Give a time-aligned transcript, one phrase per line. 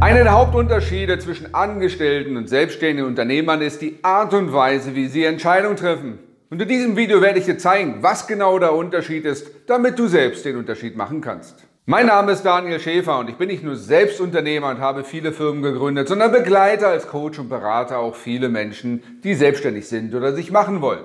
[0.00, 5.24] Einer der Hauptunterschiede zwischen Angestellten und selbstständigen Unternehmern ist die Art und Weise, wie sie
[5.24, 6.20] Entscheidungen treffen.
[6.50, 10.06] Und in diesem Video werde ich dir zeigen, was genau der Unterschied ist, damit du
[10.06, 11.64] selbst den Unterschied machen kannst.
[11.84, 15.64] Mein Name ist Daniel Schäfer und ich bin nicht nur Selbstunternehmer und habe viele Firmen
[15.64, 20.52] gegründet, sondern begleite als Coach und Berater auch viele Menschen, die selbstständig sind oder sich
[20.52, 21.02] machen wollen.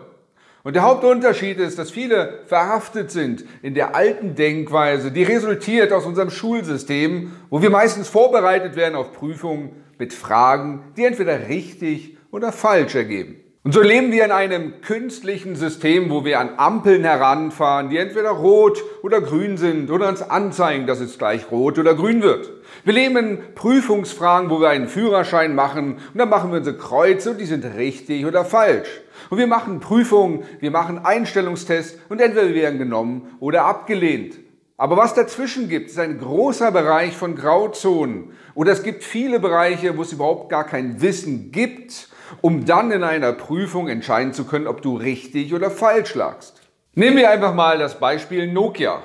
[0.63, 6.05] Und der Hauptunterschied ist, dass viele verhaftet sind in der alten Denkweise, die resultiert aus
[6.05, 12.53] unserem Schulsystem, wo wir meistens vorbereitet werden auf Prüfungen mit Fragen, die entweder richtig oder
[12.53, 13.42] falsch ergeben.
[13.65, 18.31] Und so leben wir in einem künstlichen System, wo wir an Ampeln heranfahren, die entweder
[18.31, 22.51] rot oder grün sind oder uns anzeigen, dass es gleich rot oder grün wird.
[22.83, 27.31] Wir leben in Prüfungsfragen, wo wir einen Führerschein machen und dann machen wir unsere Kreuze
[27.31, 28.89] und die sind richtig oder falsch.
[29.29, 34.39] Und wir machen Prüfungen, wir machen Einstellungstests und entweder wir werden genommen oder abgelehnt.
[34.75, 38.31] Aber was dazwischen gibt, ist ein großer Bereich von Grauzonen.
[38.55, 42.09] Oder es gibt viele Bereiche, wo es überhaupt gar kein Wissen gibt,
[42.41, 46.61] um dann in einer Prüfung entscheiden zu können, ob du richtig oder falsch lagst.
[46.95, 49.01] Nehmen wir einfach mal das Beispiel Nokia.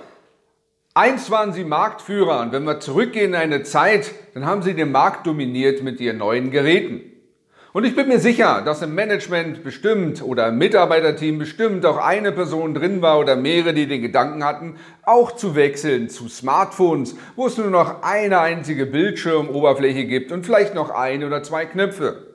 [0.94, 4.90] Eins waren sie Marktführer und wenn wir zurückgehen in eine Zeit, dann haben sie den
[4.90, 7.02] Markt dominiert mit ihren neuen Geräten.
[7.72, 12.32] Und ich bin mir sicher, dass im Management bestimmt oder im Mitarbeiterteam bestimmt auch eine
[12.32, 17.46] Person drin war oder mehrere, die den Gedanken hatten, auch zu wechseln zu Smartphones, wo
[17.46, 22.27] es nur noch eine einzige Bildschirmoberfläche gibt und vielleicht noch ein oder zwei Knöpfe.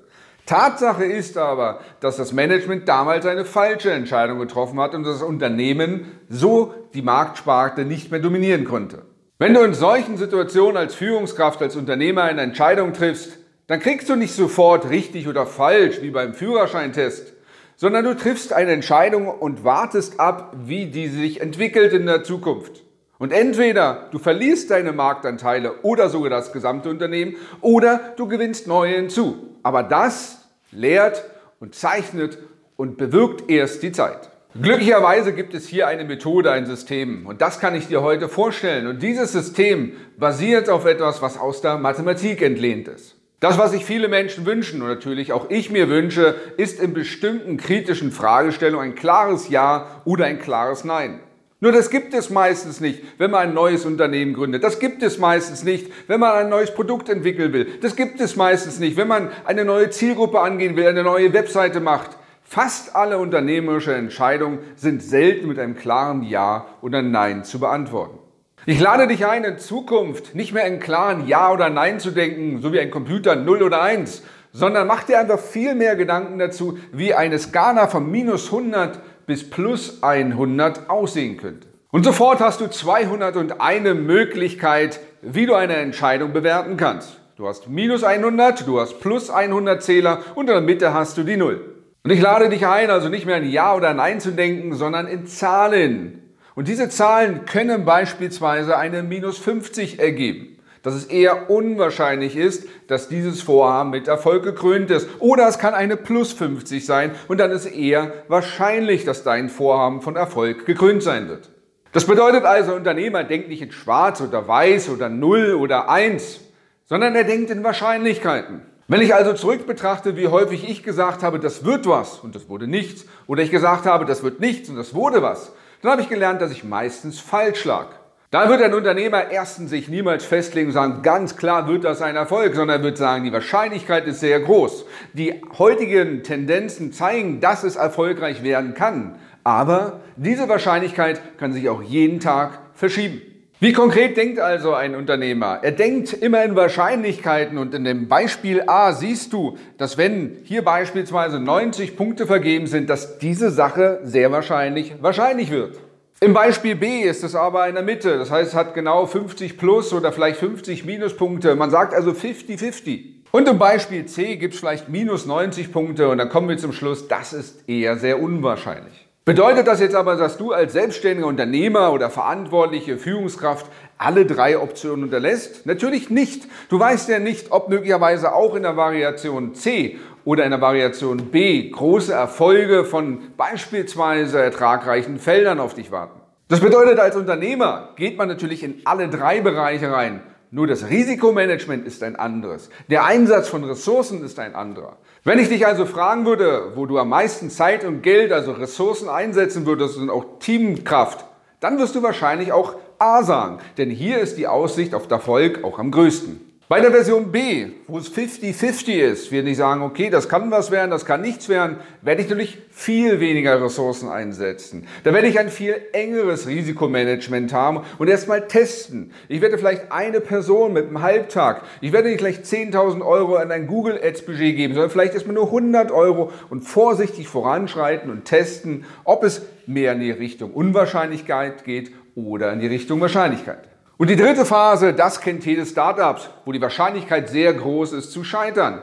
[0.45, 6.11] Tatsache ist aber, dass das Management damals eine falsche Entscheidung getroffen hat und das Unternehmen
[6.27, 9.03] so die Marktsparte nicht mehr dominieren konnte.
[9.39, 13.37] Wenn du in solchen Situationen als Führungskraft, als Unternehmer eine Entscheidung triffst,
[13.67, 17.33] dann kriegst du nicht sofort richtig oder falsch wie beim Führerscheintest,
[17.77, 22.83] sondern du triffst eine Entscheidung und wartest ab, wie die sich entwickelt in der Zukunft.
[23.17, 28.95] Und entweder du verlierst deine Marktanteile oder sogar das gesamte Unternehmen oder du gewinnst neue
[28.95, 29.52] hinzu.
[29.63, 31.23] Aber das lehrt
[31.59, 32.37] und zeichnet
[32.75, 34.29] und bewirkt erst die Zeit.
[34.61, 37.25] Glücklicherweise gibt es hier eine Methode, ein System.
[37.25, 38.85] Und das kann ich dir heute vorstellen.
[38.85, 43.15] Und dieses System basiert auf etwas, was aus der Mathematik entlehnt ist.
[43.39, 47.57] Das, was sich viele Menschen wünschen und natürlich auch ich mir wünsche, ist in bestimmten
[47.57, 51.19] kritischen Fragestellungen ein klares Ja oder ein klares Nein.
[51.63, 54.65] Nur das gibt es meistens nicht, wenn man ein neues Unternehmen gründet.
[54.65, 57.79] Das gibt es meistens nicht, wenn man ein neues Produkt entwickeln will.
[57.79, 61.79] Das gibt es meistens nicht, wenn man eine neue Zielgruppe angehen will, eine neue Webseite
[61.79, 62.17] macht.
[62.43, 68.19] Fast alle unternehmerische Entscheidungen sind selten mit einem klaren Ja oder Nein zu beantworten.
[68.65, 72.61] Ich lade dich ein, in Zukunft nicht mehr in klaren Ja oder Nein zu denken,
[72.61, 76.77] so wie ein Computer 0 oder 1, sondern mach dir einfach viel mehr Gedanken dazu,
[76.91, 81.67] wie eine Skala von minus 100 bis plus 100 aussehen könnte.
[81.91, 87.19] Und sofort hast du 201 Möglichkeit, wie du eine Entscheidung bewerten kannst.
[87.35, 91.23] Du hast minus 100, du hast plus 100 Zähler und in der Mitte hast du
[91.23, 91.61] die Null.
[92.03, 95.07] Und ich lade dich ein, also nicht mehr in Ja oder Nein zu denken, sondern
[95.07, 96.33] in Zahlen.
[96.55, 100.52] Und diese Zahlen können beispielsweise eine minus 50 ergeben
[100.83, 105.07] dass es eher unwahrscheinlich ist, dass dieses Vorhaben mit Erfolg gekrönt ist.
[105.19, 110.01] Oder es kann eine plus 50 sein und dann ist eher wahrscheinlich, dass dein Vorhaben
[110.01, 111.49] von Erfolg gekrönt sein wird.
[111.93, 116.41] Das bedeutet also, Unternehmer denkt nicht in schwarz oder weiß oder null oder eins,
[116.85, 118.61] sondern er denkt in Wahrscheinlichkeiten.
[118.87, 122.49] Wenn ich also zurück betrachte, wie häufig ich gesagt habe, das wird was und das
[122.49, 126.01] wurde nichts, oder ich gesagt habe, das wird nichts und das wurde was, dann habe
[126.01, 127.87] ich gelernt, dass ich meistens falsch lag.
[128.33, 132.15] Da wird ein Unternehmer erstens sich niemals festlegen und sagen, ganz klar wird das ein
[132.15, 134.87] Erfolg, sondern er wird sagen, die Wahrscheinlichkeit ist sehr groß.
[135.13, 139.19] Die heutigen Tendenzen zeigen, dass es erfolgreich werden kann.
[139.43, 143.21] Aber diese Wahrscheinlichkeit kann sich auch jeden Tag verschieben.
[143.59, 145.59] Wie konkret denkt also ein Unternehmer?
[145.61, 150.63] Er denkt immer in Wahrscheinlichkeiten und in dem Beispiel A siehst du, dass wenn hier
[150.65, 155.77] beispielsweise 90 Punkte vergeben sind, dass diese Sache sehr wahrscheinlich wahrscheinlich wird.
[156.19, 158.17] Im Beispiel B ist es aber in der Mitte.
[158.17, 161.55] Das heißt, es hat genau 50 plus oder vielleicht 50 Minuspunkte.
[161.55, 163.13] Man sagt also 50-50.
[163.31, 166.71] Und im Beispiel C gibt es vielleicht minus 90 Punkte und dann kommen wir zum
[166.71, 169.07] Schluss, das ist eher sehr unwahrscheinlich.
[169.25, 173.65] Bedeutet das jetzt aber, dass du als selbstständiger Unternehmer oder verantwortliche Führungskraft
[173.97, 175.65] alle drei Optionen unterlässt?
[175.65, 176.43] Natürlich nicht.
[176.69, 181.17] Du weißt ja nicht, ob möglicherweise auch in der Variation C oder in der Variation
[181.31, 186.19] B große Erfolge von beispielsweise ertragreichen Feldern auf dich warten.
[186.47, 190.21] Das bedeutet, als Unternehmer geht man natürlich in alle drei Bereiche rein.
[190.51, 192.69] Nur das Risikomanagement ist ein anderes.
[192.87, 194.97] Der Einsatz von Ressourcen ist ein anderer.
[195.23, 199.09] Wenn ich dich also fragen würde, wo du am meisten Zeit und Geld, also Ressourcen
[199.09, 201.25] einsetzen würdest und auch Teamkraft,
[201.59, 203.57] dann wirst du wahrscheinlich auch A sagen.
[203.79, 206.52] Denn hier ist die Aussicht auf Erfolg auch am größten.
[206.69, 210.71] Bei der Version B, wo es 50-50 ist, wir nicht sagen, okay, das kann was
[210.71, 214.87] werden, das kann nichts werden, werde ich natürlich viel weniger Ressourcen einsetzen.
[215.03, 219.11] Da werde ich ein viel engeres Risikomanagement haben und erstmal testen.
[219.27, 223.51] Ich werde vielleicht eine Person mit einem Halbtag, ich werde nicht gleich 10.000 Euro an
[223.51, 228.23] ein Google Ads Budget geben, sondern vielleicht erstmal nur 100 Euro und vorsichtig voranschreiten und
[228.23, 233.72] testen, ob es mehr in die Richtung Unwahrscheinlichkeit geht oder in die Richtung Wahrscheinlichkeit.
[233.97, 238.23] Und die dritte Phase, das kennt jedes Startup, wo die Wahrscheinlichkeit sehr groß ist zu
[238.23, 238.81] scheitern.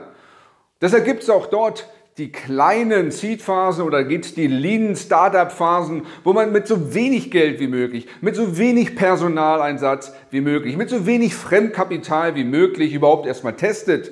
[0.79, 1.87] Deshalb gibt es auch dort
[2.17, 7.59] die kleinen Seed-Phasen oder gibt es die Lean Startup-Phasen, wo man mit so wenig Geld
[7.59, 13.27] wie möglich, mit so wenig Personaleinsatz wie möglich, mit so wenig Fremdkapital wie möglich überhaupt
[13.27, 14.11] erstmal testet,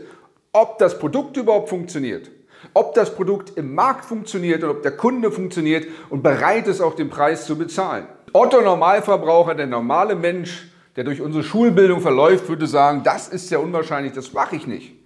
[0.53, 2.31] ob das Produkt überhaupt funktioniert,
[2.73, 6.95] ob das Produkt im Markt funktioniert und ob der Kunde funktioniert und bereit ist, auch
[6.95, 8.07] den Preis zu bezahlen.
[8.31, 10.68] Otto Normalverbraucher, der normale Mensch,
[10.99, 14.97] der durch unsere Schulbildung verläuft, würde sagen, das ist ja unwahrscheinlich, das mache ich nicht.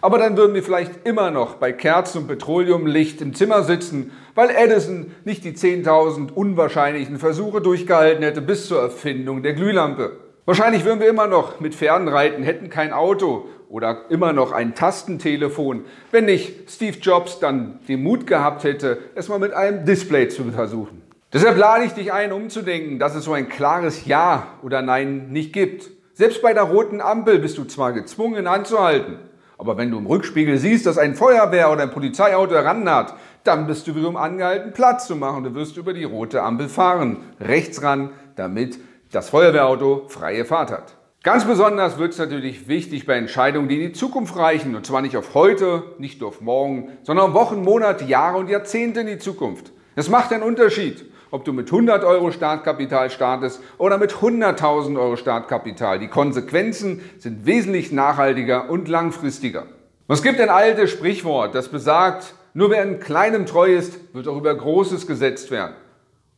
[0.00, 4.48] Aber dann würden wir vielleicht immer noch bei Kerzen und Petroleumlicht im Zimmer sitzen, weil
[4.48, 10.12] Edison nicht die 10.000 unwahrscheinlichen Versuche durchgehalten hätte bis zur Erfindung der Glühlampe.
[10.46, 14.74] Wahrscheinlich würden wir immer noch mit Pferden reiten, hätten kein Auto oder immer noch ein
[14.74, 20.26] Tastentelefon, wenn nicht Steve Jobs dann den Mut gehabt hätte, es mal mit einem Display
[20.30, 21.03] zu versuchen.
[21.34, 25.52] Deshalb lade ich dich ein, umzudenken, dass es so ein klares Ja oder Nein nicht
[25.52, 25.90] gibt.
[26.12, 29.18] Selbst bei der roten Ampel bist du zwar gezwungen anzuhalten,
[29.58, 33.88] aber wenn du im Rückspiegel siehst, dass ein Feuerwehr oder ein Polizeiauto herannaht, dann bist
[33.88, 35.42] du wiederum angehalten, Platz zu machen.
[35.42, 38.78] Du wirst über die rote Ampel fahren, rechts ran, damit
[39.10, 40.94] das Feuerwehrauto freie Fahrt hat.
[41.24, 44.76] Ganz besonders wird es natürlich wichtig bei Entscheidungen, die in die Zukunft reichen.
[44.76, 49.00] Und zwar nicht auf heute, nicht nur auf morgen, sondern Wochen, Monate, Jahre und Jahrzehnte
[49.00, 49.72] in die Zukunft.
[49.96, 55.16] Es macht einen Unterschied ob du mit 100 Euro Startkapital startest oder mit 100.000 Euro
[55.16, 55.98] Startkapital.
[55.98, 59.66] Die Konsequenzen sind wesentlich nachhaltiger und langfristiger.
[60.06, 64.36] Es gibt ein altes Sprichwort, das besagt, nur wer in kleinem treu ist, wird auch
[64.36, 65.74] über Großes gesetzt werden.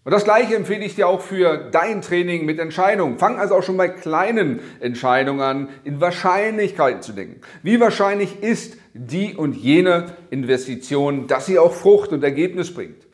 [0.05, 3.19] Und das Gleiche empfehle ich dir auch für dein Training mit Entscheidungen.
[3.19, 7.43] Fang also auch schon bei kleinen Entscheidungen an, in Wahrscheinlichkeiten zu denken.
[7.63, 13.06] Wie wahrscheinlich ist die und jene Investition, dass sie auch Frucht und Ergebnis bringt?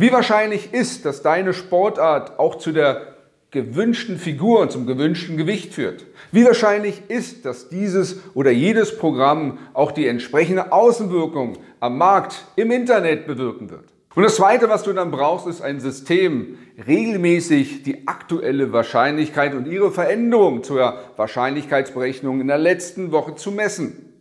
[0.00, 3.16] Wie wahrscheinlich ist, dass deine Sportart auch zu der
[3.50, 6.06] gewünschten Figur und zum gewünschten Gewicht führt?
[6.32, 12.70] Wie wahrscheinlich ist, dass dieses oder jedes Programm auch die entsprechende Außenwirkung am Markt, im
[12.70, 13.84] Internet bewirken wird?
[14.14, 16.56] Und das Zweite, was du dann brauchst, ist ein System,
[16.86, 24.14] regelmäßig die aktuelle Wahrscheinlichkeit und ihre Veränderung zur Wahrscheinlichkeitsberechnung in der letzten Woche zu messen.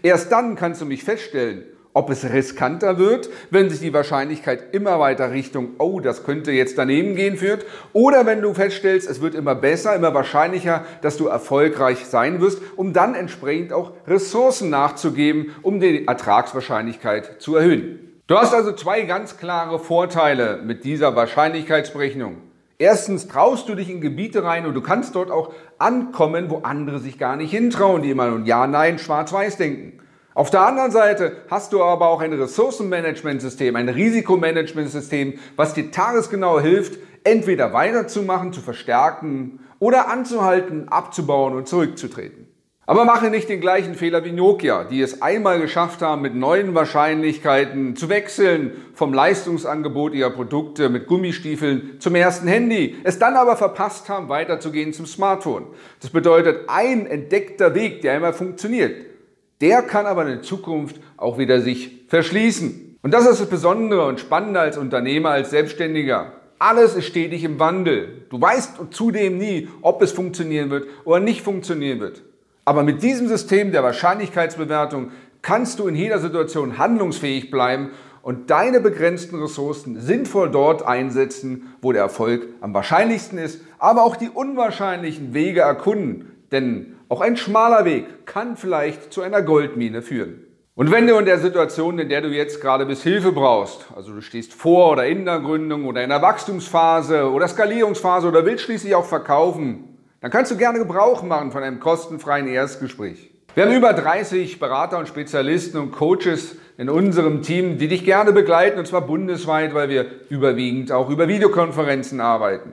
[0.00, 1.64] Erst dann kannst du mich feststellen,
[1.94, 6.76] ob es riskanter wird, wenn sich die Wahrscheinlichkeit immer weiter Richtung, oh, das könnte jetzt
[6.76, 11.28] daneben gehen, führt, oder wenn du feststellst, es wird immer besser, immer wahrscheinlicher, dass du
[11.28, 18.00] erfolgreich sein wirst, um dann entsprechend auch Ressourcen nachzugeben, um die Ertragswahrscheinlichkeit zu erhöhen.
[18.26, 22.38] Du hast also zwei ganz klare Vorteile mit dieser Wahrscheinlichkeitsberechnung.
[22.78, 26.98] Erstens traust du dich in Gebiete rein und du kannst dort auch ankommen, wo andere
[26.98, 30.00] sich gar nicht hintrauen, die immer nur Ja, Nein, Schwarz-Weiß denken.
[30.36, 36.58] Auf der anderen Seite hast du aber auch ein Ressourcenmanagementsystem, ein Risikomanagementsystem, was dir tagesgenau
[36.58, 42.48] hilft, entweder weiterzumachen, zu verstärken oder anzuhalten, abzubauen und zurückzutreten.
[42.84, 46.74] Aber mache nicht den gleichen Fehler wie Nokia, die es einmal geschafft haben, mit neuen
[46.74, 53.56] Wahrscheinlichkeiten zu wechseln vom Leistungsangebot ihrer Produkte mit Gummistiefeln zum ersten Handy, es dann aber
[53.56, 55.66] verpasst haben, weiterzugehen zum Smartphone.
[56.00, 59.13] Das bedeutet ein entdeckter Weg, der einmal funktioniert
[59.60, 62.98] der kann aber in Zukunft auch wieder sich verschließen.
[63.02, 66.32] Und das ist das Besondere und Spannende als Unternehmer, als Selbstständiger.
[66.58, 68.22] Alles ist stetig im Wandel.
[68.30, 72.22] Du weißt zudem nie, ob es funktionieren wird oder nicht funktionieren wird.
[72.64, 75.10] Aber mit diesem System der Wahrscheinlichkeitsbewertung
[75.42, 77.90] kannst du in jeder Situation handlungsfähig bleiben
[78.22, 84.16] und deine begrenzten Ressourcen sinnvoll dort einsetzen, wo der Erfolg am wahrscheinlichsten ist, aber auch
[84.16, 86.32] die unwahrscheinlichen Wege erkunden.
[86.50, 90.42] Denn auch ein schmaler Weg kann vielleicht zu einer Goldmine führen.
[90.74, 94.12] Und wenn du in der Situation, in der du jetzt gerade bis Hilfe brauchst, also
[94.12, 98.64] du stehst vor oder in der Gründung oder in der Wachstumsphase oder Skalierungsphase oder willst
[98.64, 99.84] schließlich auch verkaufen,
[100.20, 103.30] dann kannst du gerne Gebrauch machen von einem kostenfreien Erstgespräch.
[103.54, 108.32] Wir haben über 30 Berater und Spezialisten und Coaches in unserem Team, die dich gerne
[108.32, 112.72] begleiten, und zwar bundesweit, weil wir überwiegend auch über Videokonferenzen arbeiten.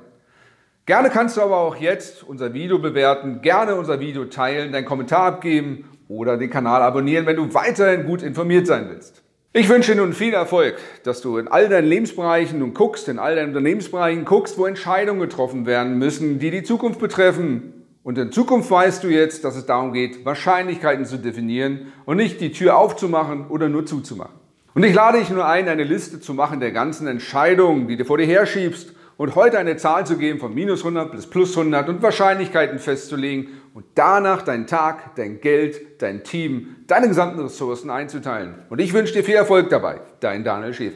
[0.88, 5.26] Gerne kannst du aber auch jetzt unser Video bewerten, gerne unser Video teilen, deinen Kommentar
[5.26, 9.22] abgeben oder den Kanal abonnieren, wenn du weiterhin gut informiert sein willst.
[9.54, 13.20] Ich wünsche dir nun viel Erfolg, dass du in all deinen Lebensbereichen nun guckst, in
[13.20, 17.86] all deinen Unternehmensbereichen guckst, wo Entscheidungen getroffen werden müssen, die die Zukunft betreffen.
[18.02, 22.42] Und in Zukunft weißt du jetzt, dass es darum geht, Wahrscheinlichkeiten zu definieren und nicht
[22.42, 24.34] die Tür aufzumachen oder nur zuzumachen.
[24.74, 28.06] Und ich lade dich nur ein, eine Liste zu machen der ganzen Entscheidungen, die du
[28.06, 31.90] vor dir herschiebst und heute eine Zahl zu geben von minus 100 bis plus 100
[31.90, 38.56] und Wahrscheinlichkeiten festzulegen und danach deinen Tag, dein Geld, dein Team, deine gesamten Ressourcen einzuteilen.
[38.72, 40.02] Und ich wünsche dir viel Erfolg dabei.
[40.22, 40.96] Dein Daniel Schäfer.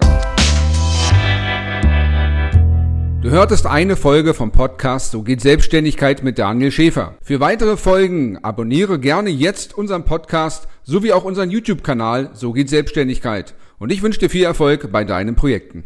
[3.21, 7.13] Du hörtest eine Folge vom Podcast So geht Selbstständigkeit mit Daniel Schäfer.
[7.21, 13.53] Für weitere Folgen abonniere gerne jetzt unseren Podcast sowie auch unseren YouTube-Kanal So geht Selbstständigkeit.
[13.77, 15.83] Und ich wünsche dir viel Erfolg bei deinen Projekten.